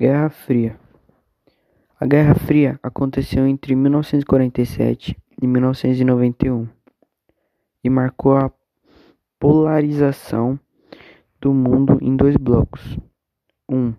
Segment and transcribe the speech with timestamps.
[0.00, 0.78] Guerra Fria.
[1.98, 6.68] A Guerra Fria aconteceu entre 1947 e 1991
[7.82, 8.52] e marcou a
[9.40, 10.58] polarização
[11.40, 12.96] do mundo em dois blocos:
[13.68, 13.92] um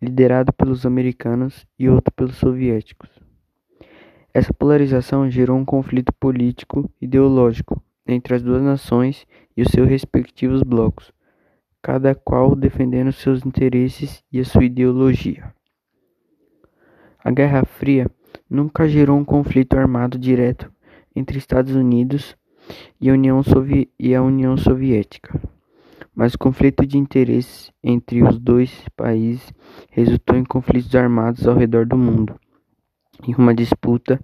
[0.00, 3.08] liderado pelos americanos e outro pelos soviéticos.
[4.34, 9.26] Essa polarização gerou um conflito político ideológico entre as duas nações
[9.56, 11.10] e os seus respectivos blocos,
[11.86, 15.54] cada qual defendendo seus interesses e a sua ideologia.
[17.22, 18.10] A Guerra Fria
[18.50, 20.68] nunca gerou um conflito armado direto
[21.14, 22.36] entre Estados Unidos
[23.00, 25.40] e a União, Sovi e a União Soviética,
[26.12, 29.54] mas o conflito de interesses entre os dois países
[29.92, 32.34] resultou em conflitos armados ao redor do mundo,
[33.22, 34.20] em uma disputa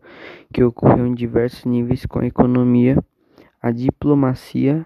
[0.53, 2.99] que ocorreu em diversos níveis com a economia,
[3.63, 4.85] a diplomacia,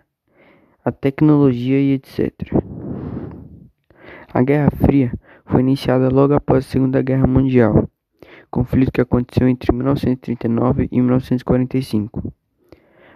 [0.84, 2.30] a tecnologia e etc.
[4.36, 5.10] A Guerra Fria
[5.46, 7.88] foi iniciada logo após a Segunda Guerra Mundial,
[8.50, 12.34] conflito que aconteceu entre 1939 e 1945.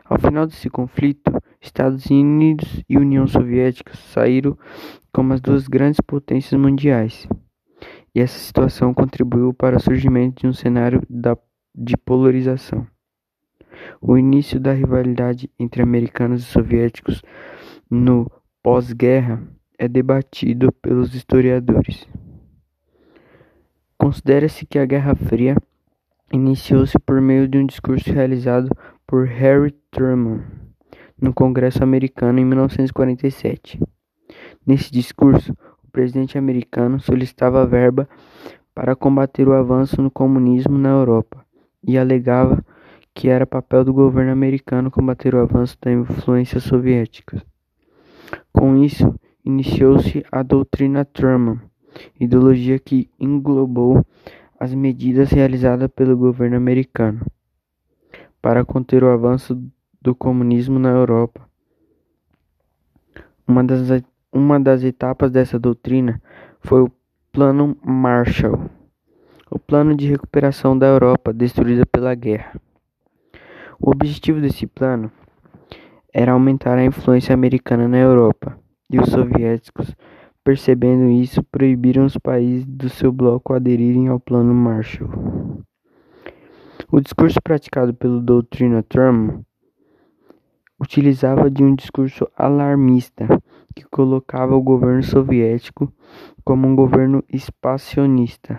[0.06, 1.30] Ao final desse conflito,
[1.61, 4.56] Estados Unidos e União Soviética saíram
[5.12, 7.28] como as duas grandes potências mundiais.
[8.14, 11.02] E essa situação contribuiu para o surgimento de um cenário
[11.75, 12.86] de polarização.
[14.00, 17.20] O início da rivalidade entre americanos e soviéticos
[17.91, 18.27] no
[18.62, 19.47] pós-guerra
[19.81, 22.06] é debatido pelos historiadores.
[23.97, 25.56] Considera-se que a Guerra Fria
[26.31, 28.69] iniciou-se por meio de um discurso realizado
[29.06, 30.45] por Harry Truman
[31.19, 33.81] no Congresso americano em 1947.
[34.67, 38.06] Nesse discurso, o presidente americano solicitava verba
[38.75, 41.42] para combater o avanço no comunismo na Europa
[41.83, 42.62] e alegava
[43.14, 47.42] que era papel do governo americano combater o avanço da influência soviética.
[48.53, 49.19] Com isso,
[49.51, 51.61] iniciou-se a doutrina Truman,
[52.19, 54.05] ideologia que englobou
[54.59, 57.27] as medidas realizadas pelo governo americano
[58.41, 59.61] para conter o avanço
[60.01, 61.48] do comunismo na Europa.
[63.47, 64.02] Uma das,
[64.33, 66.23] uma das etapas dessa doutrina
[66.61, 66.92] foi o
[67.33, 68.70] Plano Marshall,
[69.51, 72.61] o plano de recuperação da Europa destruída pela guerra.
[73.80, 75.11] O objetivo desse plano
[76.13, 78.60] era aumentar a influência americana na Europa
[78.90, 79.95] e os soviéticos,
[80.42, 85.62] percebendo isso, proibiram os países do seu bloco aderirem ao Plano Marshall.
[86.90, 89.45] O discurso praticado pelo doutrina Truman
[90.80, 93.29] utilizava de um discurso alarmista
[93.77, 95.92] que colocava o governo soviético
[96.42, 98.58] como um governo expansionista.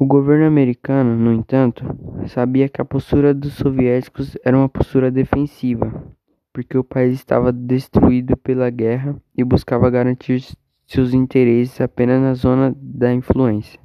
[0.00, 1.84] O governo americano, no entanto,
[2.28, 6.16] sabia que a postura dos soviéticos era uma postura defensiva
[6.58, 10.44] porque o país estava destruído pela guerra e buscava garantir
[10.84, 13.78] seus interesses apenas na zona da influência.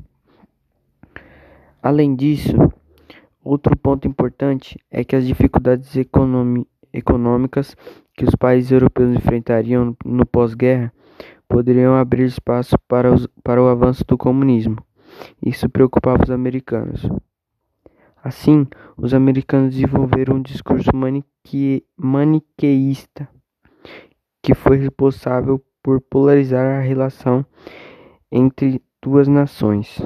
[1.83, 2.57] Além disso,
[3.43, 5.95] outro ponto importante é que as dificuldades
[6.91, 7.77] econômicas
[8.15, 10.91] que os países europeus enfrentariam no pós-guerra
[11.47, 14.83] poderiam abrir espaço para, os, para o avanço do comunismo.
[15.45, 17.07] Isso preocupava os americanos.
[18.23, 23.27] Assim, os americanos desenvolveram um discurso manique maniqueísta,
[24.41, 27.45] que foi responsável por polarizar a relação
[28.31, 29.97] entre duas nações.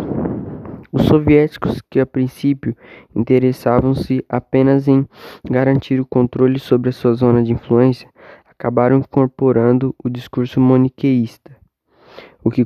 [0.92, 2.76] Os soviéticos, que a princípio
[3.16, 5.06] interessavam-se apenas em
[5.48, 8.10] garantir o controle sobre a sua zona de influência,
[8.50, 11.56] acabaram incorporando o discurso maniqueísta,
[12.44, 12.66] o que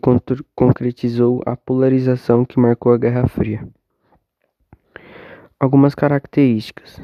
[0.55, 3.67] concretizou a polarização que marcou a Guerra Fria.
[5.61, 6.99] Algumas características.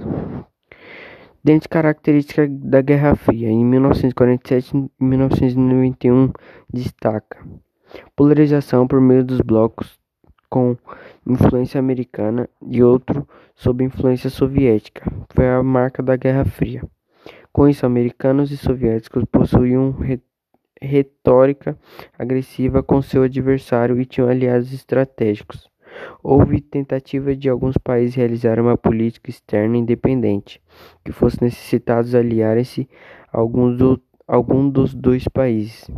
[1.43, 6.31] Dentre características da Guerra Fria, em 1947 e 1991,
[6.67, 7.37] destaca
[8.15, 9.99] polarização por meio dos blocos
[10.49, 10.75] com
[11.23, 15.05] influência americana e outro sob influência soviética.
[15.35, 16.81] Foi a marca da Guerra Fria.
[17.53, 19.95] Com isso, americanos e soviéticos possuíam
[20.81, 21.77] retórica
[22.17, 25.69] agressiva com seu adversário e tinham aliados estratégicos.
[26.23, 30.61] Houve tentativa de alguns países realizar uma política externa independente,
[31.03, 32.87] que fosse necessitados aliarem-se
[33.31, 35.89] a alguns do, algum dos dois países.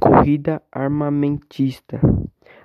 [0.00, 2.00] Corrida armamentista.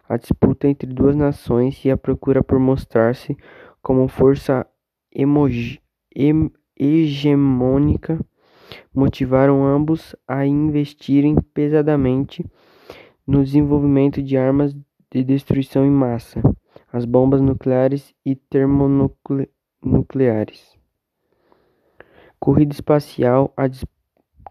[0.08, 3.38] A disputa entre duas nações e a procura por mostrar-se
[3.82, 4.66] como força
[6.80, 8.20] hegemônica
[8.94, 12.46] motivaram ambos a investirem pesadamente
[13.26, 14.76] no desenvolvimento de armas
[15.12, 16.42] de destruição em massa,
[16.92, 20.75] as bombas nucleares e termonucleares.
[22.39, 23.69] Corrida espacial, a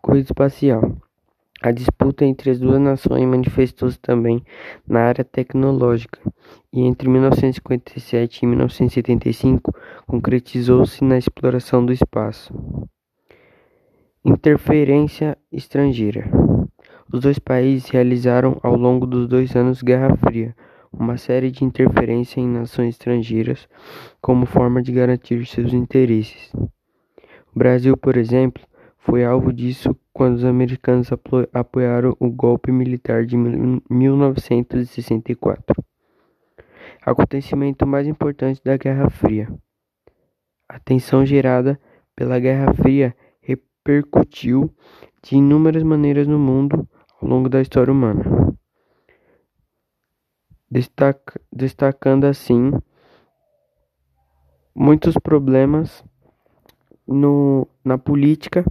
[0.01, 0.97] corrida espacial.
[1.63, 4.45] A disputa entre as duas nações manifestou-se também
[4.87, 6.21] na área tecnológica,
[6.73, 9.73] e entre 1957 e 1975
[10.07, 12.53] concretizou-se na exploração do espaço.
[14.25, 16.46] Interferência estrangeira.
[17.13, 20.57] Os dois países realizaram ao longo dos dois anos Guerra Fria
[20.93, 23.69] uma série de interferências em nações estrangeiras
[24.21, 26.53] como forma de garantir seus interesses.
[26.55, 26.69] O
[27.55, 28.61] Brasil, por exemplo,
[28.99, 31.09] foi alvo disso quando os americanos
[31.53, 35.77] apoiaram o golpe militar de 1964.
[37.03, 39.49] Acontecimento mais importante da Guerra Fria.
[40.69, 41.79] A tensão gerada
[42.17, 44.75] pela Guerra Fria repercutiu
[45.23, 46.89] de inúmeras maneiras no mundo
[47.27, 48.25] longo da história humana,
[50.71, 52.73] destaca, destacando assim
[54.75, 56.05] muitos problemas
[57.07, 58.65] no, na política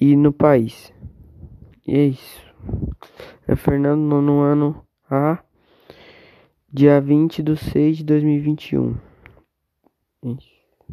[0.00, 0.92] e no país.
[1.86, 2.44] E é isso.
[3.46, 5.42] É Fernando no ano A,
[6.72, 8.96] dia 20 de 6 de 2021.
[10.24, 10.49] É isso.